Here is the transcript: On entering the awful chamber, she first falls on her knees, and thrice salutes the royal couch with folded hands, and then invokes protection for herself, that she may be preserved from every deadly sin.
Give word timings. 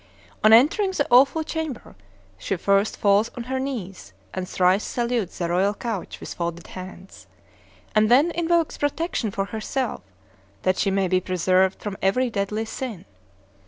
On 0.43 0.51
entering 0.51 0.89
the 0.89 1.05
awful 1.11 1.43
chamber, 1.43 1.95
she 2.39 2.55
first 2.55 2.97
falls 2.97 3.29
on 3.37 3.43
her 3.43 3.59
knees, 3.59 4.13
and 4.33 4.49
thrice 4.49 4.83
salutes 4.83 5.37
the 5.37 5.47
royal 5.47 5.75
couch 5.75 6.19
with 6.19 6.33
folded 6.33 6.65
hands, 6.65 7.27
and 7.93 8.09
then 8.09 8.31
invokes 8.31 8.79
protection 8.79 9.29
for 9.29 9.45
herself, 9.53 10.01
that 10.63 10.77
she 10.79 10.89
may 10.89 11.07
be 11.07 11.21
preserved 11.21 11.83
from 11.83 11.97
every 12.01 12.31
deadly 12.31 12.65
sin. 12.65 13.05